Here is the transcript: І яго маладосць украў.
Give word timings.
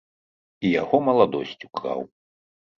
І 0.69 0.71
яго 0.81 0.97
маладосць 1.09 1.55
украў. 1.69 2.05